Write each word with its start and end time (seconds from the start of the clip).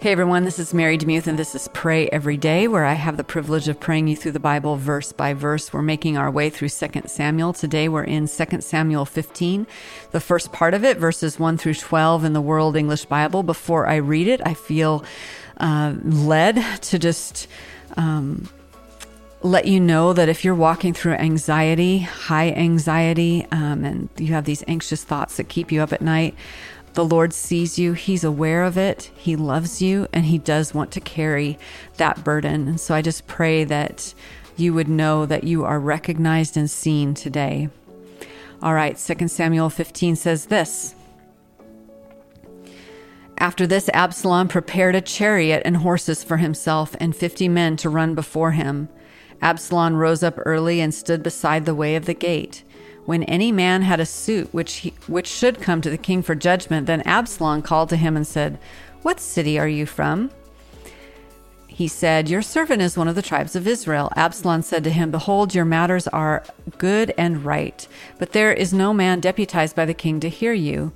Hey 0.00 0.12
everyone, 0.12 0.44
this 0.44 0.58
is 0.58 0.72
Mary 0.72 0.96
Demuth, 0.96 1.26
and 1.26 1.38
this 1.38 1.54
is 1.54 1.68
Pray 1.74 2.08
Every 2.08 2.38
Day, 2.38 2.66
where 2.68 2.86
I 2.86 2.94
have 2.94 3.18
the 3.18 3.22
privilege 3.22 3.68
of 3.68 3.78
praying 3.78 4.08
you 4.08 4.16
through 4.16 4.32
the 4.32 4.40
Bible 4.40 4.76
verse 4.76 5.12
by 5.12 5.34
verse. 5.34 5.74
We're 5.74 5.82
making 5.82 6.16
our 6.16 6.30
way 6.30 6.48
through 6.48 6.70
2 6.70 7.02
Samuel. 7.04 7.52
Today 7.52 7.86
we're 7.86 8.04
in 8.04 8.26
2 8.26 8.62
Samuel 8.62 9.04
15, 9.04 9.66
the 10.12 10.20
first 10.20 10.52
part 10.52 10.72
of 10.72 10.84
it, 10.84 10.96
verses 10.96 11.38
1 11.38 11.58
through 11.58 11.74
12 11.74 12.24
in 12.24 12.32
the 12.32 12.40
World 12.40 12.76
English 12.76 13.04
Bible. 13.04 13.42
Before 13.42 13.86
I 13.86 13.96
read 13.96 14.26
it, 14.26 14.40
I 14.42 14.54
feel 14.54 15.04
uh, 15.58 15.92
led 16.02 16.64
to 16.84 16.98
just 16.98 17.46
um, 17.98 18.48
let 19.42 19.66
you 19.66 19.80
know 19.80 20.14
that 20.14 20.30
if 20.30 20.46
you're 20.46 20.54
walking 20.54 20.94
through 20.94 21.12
anxiety, 21.12 21.98
high 21.98 22.52
anxiety, 22.52 23.46
um, 23.52 23.84
and 23.84 24.08
you 24.16 24.28
have 24.28 24.46
these 24.46 24.64
anxious 24.66 25.04
thoughts 25.04 25.36
that 25.36 25.50
keep 25.50 25.70
you 25.70 25.82
up 25.82 25.92
at 25.92 26.00
night, 26.00 26.34
the 26.94 27.04
Lord 27.04 27.32
sees 27.32 27.78
you, 27.78 27.92
He's 27.92 28.24
aware 28.24 28.64
of 28.64 28.76
it, 28.76 29.10
He 29.16 29.36
loves 29.36 29.80
you, 29.80 30.08
and 30.12 30.24
He 30.24 30.38
does 30.38 30.74
want 30.74 30.90
to 30.92 31.00
carry 31.00 31.58
that 31.96 32.24
burden. 32.24 32.68
And 32.68 32.80
so 32.80 32.94
I 32.94 33.02
just 33.02 33.26
pray 33.26 33.64
that 33.64 34.14
you 34.56 34.74
would 34.74 34.88
know 34.88 35.26
that 35.26 35.44
you 35.44 35.64
are 35.64 35.80
recognized 35.80 36.56
and 36.56 36.70
seen 36.70 37.14
today. 37.14 37.68
All 38.62 38.74
right, 38.74 38.98
2 38.98 39.28
Samuel 39.28 39.70
15 39.70 40.16
says 40.16 40.46
this. 40.46 40.94
After 43.38 43.66
this, 43.66 43.88
Absalom 43.94 44.48
prepared 44.48 44.94
a 44.94 45.00
chariot 45.00 45.62
and 45.64 45.78
horses 45.78 46.22
for 46.22 46.36
himself 46.36 46.94
and 47.00 47.16
fifty 47.16 47.48
men 47.48 47.78
to 47.78 47.88
run 47.88 48.14
before 48.14 48.50
him. 48.50 48.90
Absalom 49.40 49.94
rose 49.94 50.22
up 50.22 50.34
early 50.44 50.78
and 50.78 50.92
stood 50.92 51.22
beside 51.22 51.64
the 51.64 51.74
way 51.74 51.96
of 51.96 52.04
the 52.04 52.12
gate. 52.12 52.62
When 53.06 53.22
any 53.24 53.50
man 53.52 53.82
had 53.82 54.00
a 54.00 54.06
suit 54.06 54.52
which 54.52 54.76
he, 54.76 54.94
which 55.06 55.26
should 55.26 55.60
come 55.60 55.80
to 55.80 55.90
the 55.90 55.98
king 55.98 56.22
for 56.22 56.34
judgment, 56.34 56.86
then 56.86 57.02
Absalom 57.02 57.62
called 57.62 57.88
to 57.90 57.96
him 57.96 58.16
and 58.16 58.26
said, 58.26 58.58
"What 59.02 59.20
city 59.20 59.58
are 59.58 59.68
you 59.68 59.86
from?" 59.86 60.30
He 61.80 61.88
said, 61.88 62.28
Your 62.28 62.42
servant 62.42 62.82
is 62.82 62.98
one 62.98 63.08
of 63.08 63.14
the 63.14 63.22
tribes 63.22 63.56
of 63.56 63.66
Israel. 63.66 64.12
Absalom 64.14 64.60
said 64.60 64.84
to 64.84 64.90
him, 64.90 65.10
Behold, 65.10 65.54
your 65.54 65.64
matters 65.64 66.06
are 66.08 66.44
good 66.76 67.14
and 67.16 67.42
right, 67.42 67.88
but 68.18 68.32
there 68.32 68.52
is 68.52 68.74
no 68.74 68.92
man 68.92 69.18
deputized 69.18 69.74
by 69.74 69.86
the 69.86 69.94
king 69.94 70.20
to 70.20 70.28
hear 70.28 70.52
you. 70.52 70.92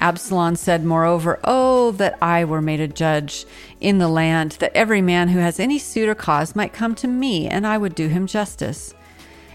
Absalom 0.00 0.56
said, 0.56 0.84
Moreover, 0.84 1.38
Oh, 1.44 1.92
that 1.92 2.18
I 2.20 2.44
were 2.44 2.60
made 2.60 2.80
a 2.80 2.88
judge 2.88 3.46
in 3.80 3.98
the 3.98 4.08
land, 4.08 4.56
that 4.58 4.74
every 4.74 5.00
man 5.00 5.28
who 5.28 5.38
has 5.38 5.60
any 5.60 5.78
suit 5.78 6.08
or 6.08 6.16
cause 6.16 6.56
might 6.56 6.72
come 6.72 6.96
to 6.96 7.06
me, 7.06 7.46
and 7.46 7.64
I 7.64 7.78
would 7.78 7.94
do 7.94 8.08
him 8.08 8.26
justice. 8.26 8.94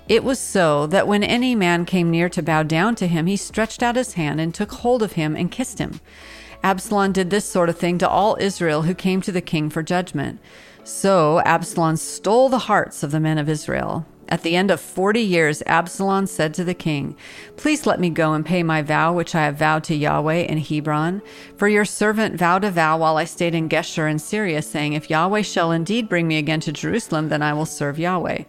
It 0.07 0.23
was 0.23 0.39
so 0.39 0.87
that 0.87 1.07
when 1.07 1.23
any 1.23 1.55
man 1.55 1.85
came 1.85 2.11
near 2.11 2.27
to 2.29 2.43
bow 2.43 2.63
down 2.63 2.95
to 2.95 3.07
him, 3.07 3.27
he 3.27 3.37
stretched 3.37 3.81
out 3.81 3.95
his 3.95 4.13
hand 4.13 4.41
and 4.41 4.53
took 4.53 4.71
hold 4.71 5.03
of 5.03 5.13
him 5.13 5.35
and 5.35 5.51
kissed 5.51 5.79
him. 5.79 6.01
Absalom 6.63 7.11
did 7.11 7.29
this 7.29 7.45
sort 7.45 7.69
of 7.69 7.77
thing 7.77 7.97
to 7.99 8.09
all 8.09 8.37
Israel 8.39 8.83
who 8.83 8.93
came 8.93 9.21
to 9.21 9.31
the 9.31 9.41
king 9.41 9.69
for 9.69 9.81
judgment. 9.81 10.39
So 10.83 11.39
Absalom 11.45 11.95
stole 11.97 12.49
the 12.49 12.59
hearts 12.59 13.03
of 13.03 13.11
the 13.11 13.19
men 13.19 13.37
of 13.37 13.49
Israel. 13.49 14.05
At 14.29 14.43
the 14.43 14.55
end 14.55 14.71
of 14.71 14.79
forty 14.79 15.21
years, 15.21 15.61
Absalom 15.65 16.25
said 16.25 16.53
to 16.53 16.63
the 16.63 16.73
king, 16.73 17.17
Please 17.57 17.85
let 17.85 17.99
me 17.99 18.09
go 18.09 18.33
and 18.33 18.45
pay 18.45 18.63
my 18.63 18.81
vow 18.81 19.11
which 19.11 19.35
I 19.35 19.43
have 19.43 19.57
vowed 19.57 19.83
to 19.85 19.95
Yahweh 19.95 20.43
in 20.43 20.57
Hebron. 20.57 21.21
For 21.57 21.67
your 21.67 21.83
servant 21.83 22.35
vowed 22.35 22.63
a 22.63 22.71
vow 22.71 22.97
while 22.97 23.17
I 23.17 23.25
stayed 23.25 23.53
in 23.53 23.67
Geshur 23.67 24.09
in 24.09 24.19
Syria, 24.19 24.61
saying, 24.61 24.93
If 24.93 25.09
Yahweh 25.09 25.41
shall 25.41 25.71
indeed 25.71 26.07
bring 26.07 26.27
me 26.29 26.37
again 26.37 26.61
to 26.61 26.71
Jerusalem, 26.71 27.27
then 27.27 27.41
I 27.41 27.53
will 27.53 27.65
serve 27.65 27.99
Yahweh. 27.99 28.43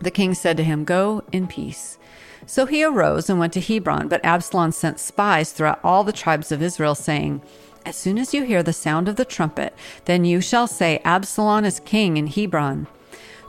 The 0.00 0.10
king 0.10 0.34
said 0.34 0.56
to 0.58 0.64
him, 0.64 0.84
Go 0.84 1.22
in 1.32 1.46
peace. 1.46 1.98
So 2.46 2.66
he 2.66 2.84
arose 2.84 3.28
and 3.28 3.38
went 3.38 3.52
to 3.54 3.60
Hebron, 3.60 4.08
but 4.08 4.24
Absalom 4.24 4.72
sent 4.72 5.00
spies 5.00 5.52
throughout 5.52 5.80
all 5.82 6.04
the 6.04 6.12
tribes 6.12 6.52
of 6.52 6.62
Israel, 6.62 6.94
saying, 6.94 7.42
As 7.84 7.96
soon 7.96 8.18
as 8.18 8.32
you 8.32 8.44
hear 8.44 8.62
the 8.62 8.72
sound 8.72 9.08
of 9.08 9.16
the 9.16 9.24
trumpet, 9.24 9.74
then 10.04 10.24
you 10.24 10.40
shall 10.40 10.66
say, 10.66 11.00
Absalom 11.04 11.64
is 11.64 11.80
king 11.80 12.16
in 12.16 12.28
Hebron. 12.28 12.86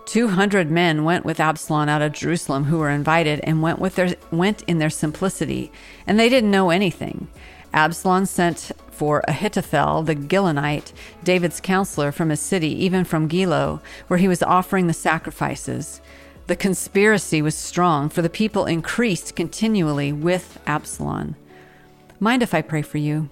Two 0.07 0.29
hundred 0.29 0.71
men 0.71 1.03
went 1.03 1.25
with 1.25 1.39
Absalom 1.39 1.89
out 1.89 2.01
of 2.01 2.13
Jerusalem 2.13 2.63
who 2.63 2.77
were 2.79 2.89
invited 2.89 3.41
and 3.43 3.61
went 3.61 3.79
with 3.79 3.95
their 3.95 4.15
went 4.31 4.63
in 4.63 4.79
their 4.79 4.89
simplicity, 4.89 5.69
and 6.07 6.17
they 6.17 6.29
didn't 6.29 6.49
know 6.49 6.69
anything. 6.69 7.27
Absalom 7.73 8.25
sent 8.25 8.71
for 8.89 9.21
Ahithophel 9.27 10.03
the 10.03 10.15
Gilonite, 10.15 10.93
David's 11.23 11.59
counselor 11.59 12.13
from 12.13 12.29
his 12.29 12.39
city, 12.39 12.69
even 12.85 13.03
from 13.03 13.27
Gilo, 13.27 13.81
where 14.07 14.17
he 14.17 14.29
was 14.29 14.41
offering 14.41 14.87
the 14.87 14.93
sacrifices. 14.93 15.99
The 16.47 16.55
conspiracy 16.55 17.41
was 17.41 17.55
strong, 17.55 18.07
for 18.07 18.21
the 18.21 18.29
people 18.29 18.65
increased 18.65 19.35
continually 19.35 20.13
with 20.13 20.59
Absalom. 20.65 21.35
Mind 22.21 22.41
if 22.41 22.53
I 22.53 22.61
pray 22.61 22.81
for 22.81 22.97
you? 22.97 23.29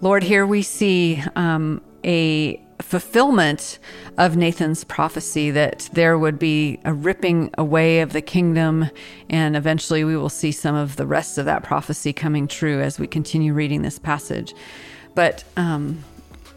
Lord, 0.00 0.24
here 0.24 0.44
we 0.44 0.62
see 0.62 1.22
um, 1.36 1.80
a 2.04 2.60
fulfillment 2.80 3.78
of 4.18 4.36
Nathan's 4.36 4.82
prophecy 4.82 5.52
that 5.52 5.88
there 5.92 6.18
would 6.18 6.36
be 6.40 6.80
a 6.84 6.92
ripping 6.92 7.50
away 7.56 8.00
of 8.00 8.12
the 8.12 8.20
kingdom, 8.20 8.90
and 9.30 9.56
eventually 9.56 10.02
we 10.02 10.16
will 10.16 10.28
see 10.28 10.50
some 10.50 10.74
of 10.74 10.96
the 10.96 11.06
rest 11.06 11.38
of 11.38 11.44
that 11.44 11.62
prophecy 11.62 12.12
coming 12.12 12.48
true 12.48 12.80
as 12.80 12.98
we 12.98 13.06
continue 13.06 13.54
reading 13.54 13.82
this 13.82 14.00
passage. 14.00 14.52
But 15.14 15.44
um, 15.56 16.02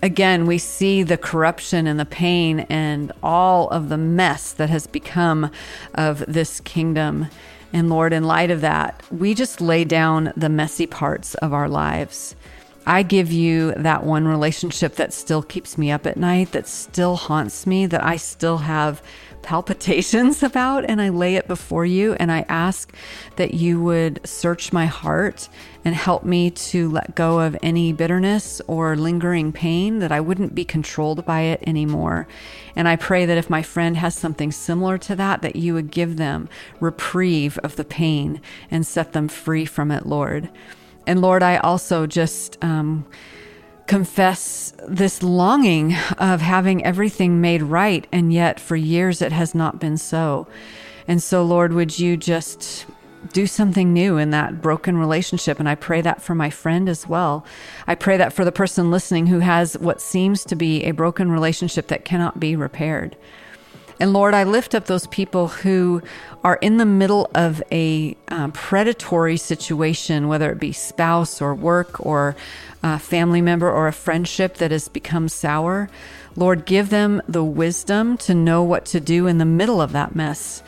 again, 0.06 0.46
we 0.46 0.60
see 0.60 1.02
the 1.02 1.18
corruption 1.18 1.88
and 1.88 2.00
the 2.00 2.06
pain 2.06 2.60
and 2.70 3.12
all 3.24 3.68
of 3.70 3.90
the 3.90 3.98
mess 3.98 4.54
that 4.54 4.70
has 4.70 4.86
become 4.86 5.50
of 5.96 6.24
this 6.28 6.60
kingdom. 6.60 7.26
And 7.74 7.90
Lord, 7.90 8.14
in 8.14 8.24
light 8.24 8.52
of 8.52 8.62
that, 8.62 9.02
we 9.12 9.34
just 9.34 9.60
lay 9.60 9.84
down 9.84 10.32
the 10.38 10.48
messy 10.48 10.86
parts 10.86 11.34
of 11.36 11.54
our 11.54 11.68
lives. 11.68 12.36
I 12.88 13.01
give 13.01 13.31
you 13.31 13.72
that 13.73 14.03
one 14.03 14.28
relationship 14.28 14.96
that 14.96 15.13
still 15.13 15.41
keeps 15.41 15.78
me 15.78 15.91
up 15.91 16.06
at 16.06 16.18
night, 16.18 16.51
that 16.51 16.68
still 16.68 17.16
haunts 17.16 17.66
me, 17.66 17.88
that 17.88 18.03
I 18.03 18.18
still 18.18 18.57
have 18.59 19.01
palpitations 19.41 20.44
about, 20.44 20.85
and 20.85 21.01
I 21.01 21.09
lay 21.09 21.35
it 21.35 21.47
before 21.47 21.85
you. 21.85 22.13
And 22.13 22.31
I 22.31 22.46
ask 22.47 22.94
that 23.38 23.56
you 23.56 23.81
would 23.81 24.19
search 24.28 24.72
my 24.72 24.85
heart 24.85 25.50
and 25.84 25.96
help 25.96 26.23
me 26.23 26.51
to 26.51 26.90
let 26.90 27.16
go 27.16 27.40
of 27.40 27.57
any 27.63 27.91
bitterness 27.91 28.62
or 28.68 28.96
lingering 28.96 29.52
pain, 29.52 30.00
that 30.00 30.12
I 30.12 30.19
wouldn't 30.19 30.53
be 30.53 30.66
controlled 30.66 31.25
by 31.25 31.41
it 31.41 31.63
anymore. 31.66 32.28
And 32.75 32.88
I 32.88 32.96
pray 32.97 33.25
that 33.25 33.38
if 33.38 33.50
my 33.50 33.63
friend 33.63 33.97
has 33.97 34.16
something 34.16 34.52
similar 34.52 34.97
to 35.00 35.16
that, 35.16 35.41
that 35.41 35.56
you 35.56 35.73
would 35.73 35.91
give 35.91 36.17
them 36.17 36.50
reprieve 36.79 37.57
of 37.59 37.78
the 37.78 37.85
pain 37.85 38.41
and 38.69 38.85
set 38.85 39.13
them 39.13 39.28
free 39.28 39.66
from 39.66 39.91
it, 39.91 40.06
Lord. 40.06 40.50
And 41.08 41.22
Lord, 41.22 41.44
I 41.44 41.58
also 41.58 42.08
just, 42.08 42.58
um, 42.64 43.06
confess 43.88 44.74
this 44.88 45.22
longing 45.22 45.96
of 46.18 46.42
having 46.42 46.84
everything 46.84 47.40
made 47.40 47.62
right, 47.62 48.08
and 48.12 48.34
yet 48.34 48.60
for 48.60 48.76
years 48.76 49.22
it 49.22 49.32
has 49.32 49.54
not 49.54 49.80
been 49.80 49.98
so. 49.98 50.48
And 51.08 51.22
so, 51.22 51.44
Lord, 51.44 51.74
would 51.74 52.00
you 52.00 52.18
just 52.18 52.86
do 53.32 53.46
something 53.48 53.94
new 53.94 54.18
in 54.18 54.32
that 54.32 54.62
broken 54.62 54.98
relationship? 54.98 55.60
And 55.60 55.70
I 55.70 55.76
pray 55.76 56.02
that 56.02 56.22
for 56.22 56.34
my 56.34 56.50
friend 56.50 56.90
as 56.90 57.08
well. 57.08 57.46
I 57.86 57.96
pray 57.96 58.18
that 58.18 58.34
for 58.34 58.44
the 58.44 58.52
person 58.52 58.90
listening 58.90 59.28
who 59.28 59.40
has 59.40 59.78
what 59.78 60.02
seems 60.02 60.44
to 60.46 60.56
be 60.56 60.84
a 60.84 60.92
broken 60.92 61.32
relationship 61.32 61.88
that 61.88 62.06
cannot 62.06 62.40
be 62.40 62.56
repaired. 62.56 63.16
And 64.00 64.12
Lord, 64.12 64.34
I 64.34 64.44
lift 64.44 64.76
up 64.76 64.86
those 64.86 65.08
people 65.08 65.48
who 65.48 66.02
are 66.44 66.56
in 66.56 66.78
the 66.78 66.86
middle 66.86 67.30
of 67.34 67.64
a 67.72 68.18
um, 68.28 68.52
predatory 68.52 69.38
situation, 69.38 70.28
whether 70.28 70.52
it 70.52 70.60
be 70.60 70.74
spouse 70.74 71.42
or 71.42 71.56
work 71.56 72.06
or 72.06 72.36
a 72.84 73.00
family 73.00 73.42
member 73.42 73.72
or 73.72 73.88
a 73.88 73.94
friendship 73.94 74.56
that 74.56 74.72
has 74.72 74.90
become 74.90 75.30
sour. 75.30 75.90
Lord, 76.36 76.66
give 76.66 76.90
them 76.90 77.22
the 77.28 77.44
wisdom 77.44 78.18
to 78.18 78.34
know 78.34 78.62
what 78.62 78.86
to 78.88 79.00
do 79.00 79.28
in 79.28 79.38
the 79.38 79.46
middle 79.46 79.82
of 79.82 79.94
that 79.94 80.14
mess 80.14 80.62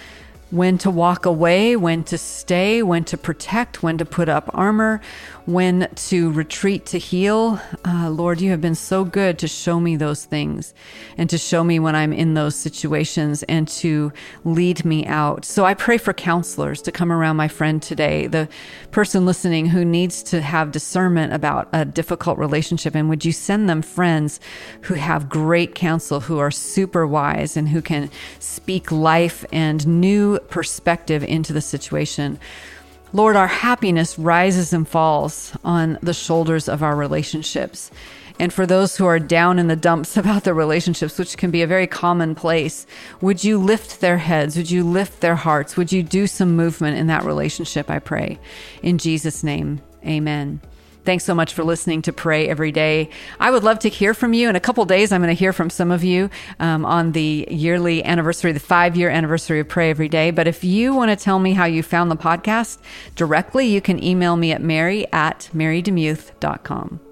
when 0.49 0.77
to 0.77 0.89
walk 0.89 1.25
away, 1.25 1.75
when 1.75 2.03
to 2.05 2.17
stay, 2.17 2.81
when 2.81 3.03
to 3.03 3.17
protect, 3.17 3.83
when 3.83 3.97
to 3.97 4.05
put 4.05 4.29
up 4.29 4.49
armor, 4.53 5.01
when 5.45 5.89
to 5.95 6.31
retreat 6.31 6.85
to 6.85 6.97
heal. 6.97 7.59
Uh, 7.85 8.09
Lord, 8.09 8.39
you 8.41 8.51
have 8.51 8.61
been 8.61 8.75
so 8.75 9.03
good 9.03 9.39
to 9.39 9.47
show 9.47 9.79
me 9.79 9.95
those 9.95 10.25
things 10.25 10.73
and 11.17 11.29
to 11.29 11.37
show 11.37 11.63
me 11.63 11.79
when 11.79 11.95
I'm 11.95 12.13
in 12.13 12.33
those 12.33 12.55
situations 12.55 13.43
and 13.43 13.67
to 13.69 14.11
lead 14.45 14.85
me 14.85 15.05
out. 15.05 15.43
So 15.45 15.65
I 15.65 15.73
pray 15.73 15.97
for 15.97 16.13
counselors 16.13 16.81
to 16.83 16.91
come 16.91 17.11
around 17.11 17.35
my 17.35 17.47
friend 17.47 17.81
today, 17.81 18.27
the 18.27 18.47
person 18.91 19.25
listening 19.25 19.67
who 19.67 19.83
needs 19.83 20.23
to 20.23 20.41
have 20.41 20.71
discernment 20.71 21.33
about 21.33 21.67
a 21.73 21.85
difficult 21.85 22.37
relationship. 22.37 22.95
And 22.95 23.09
would 23.09 23.25
you 23.25 23.31
send 23.31 23.69
them 23.69 23.81
friends 23.81 24.39
who 24.81 24.93
have 24.93 25.29
great 25.29 25.75
counsel, 25.75 26.21
who 26.21 26.39
are 26.39 26.51
super 26.51 27.05
wise, 27.05 27.57
and 27.57 27.69
who 27.69 27.81
can 27.81 28.09
speak 28.39 28.91
life 28.91 29.45
and 29.51 29.85
perspective 30.39 31.23
into 31.23 31.53
the 31.53 31.61
situation. 31.61 32.39
Lord, 33.13 33.35
our 33.35 33.47
happiness 33.47 34.19
rises 34.19 34.73
and 34.73 34.87
falls 34.87 35.53
on 35.63 35.97
the 36.01 36.13
shoulders 36.13 36.67
of 36.67 36.83
our 36.83 36.95
relationships. 36.95 37.89
And 38.39 38.53
for 38.53 38.65
those 38.65 38.95
who 38.97 39.05
are 39.05 39.19
down 39.19 39.59
in 39.59 39.67
the 39.67 39.75
dumps 39.75 40.17
about 40.17 40.43
their 40.43 40.53
relationships, 40.53 41.17
which 41.17 41.37
can 41.37 41.51
be 41.51 41.61
a 41.61 41.67
very 41.67 41.87
common 41.87 42.35
place, 42.35 42.85
would 43.21 43.43
you 43.43 43.57
lift 43.57 44.01
their 44.01 44.17
heads? 44.17 44.57
Would 44.57 44.69
you 44.69 44.83
lift 44.83 45.21
their 45.21 45.35
hearts? 45.35 45.77
Would 45.77 45.91
you 45.91 46.03
do 46.03 46.27
some 46.27 46.55
movement 46.55 46.97
in 46.97 47.07
that 47.07 47.23
relationship? 47.23 47.89
I 47.89 47.99
pray. 47.99 48.39
In 48.83 48.97
Jesus' 48.97 49.43
name, 49.43 49.81
amen. 50.05 50.61
Thanks 51.07 51.23
so 51.23 51.33
much 51.33 51.53
for 51.53 51.63
listening 51.63 52.01
to 52.01 52.11
Pray 52.11 52.49
Every 52.49 52.73
Day. 52.73 53.09
I 53.39 53.49
would 53.49 53.63
love 53.63 53.79
to 53.79 53.87
hear 53.87 54.13
from 54.13 54.33
you. 54.33 54.49
In 54.49 54.57
a 54.57 54.59
couple 54.59 54.83
days, 54.83 55.13
I'm 55.13 55.21
going 55.21 55.33
to 55.33 55.39
hear 55.39 55.53
from 55.53 55.69
some 55.69 55.89
of 55.89 56.03
you 56.03 56.29
um, 56.59 56.83
on 56.83 57.13
the 57.13 57.47
yearly 57.49 58.03
anniversary, 58.03 58.51
the 58.51 58.59
five 58.59 58.97
year 58.97 59.09
anniversary 59.09 59.61
of 59.61 59.69
Pray 59.69 59.89
Every 59.89 60.09
Day. 60.09 60.31
But 60.31 60.49
if 60.49 60.65
you 60.65 60.93
want 60.93 61.09
to 61.09 61.15
tell 61.15 61.39
me 61.39 61.53
how 61.53 61.63
you 61.63 61.81
found 61.81 62.11
the 62.11 62.17
podcast 62.17 62.79
directly, 63.15 63.67
you 63.67 63.79
can 63.79 64.03
email 64.03 64.35
me 64.35 64.51
at 64.51 64.61
mary 64.61 65.07
at 65.13 65.49
marydemuth.com. 65.53 67.06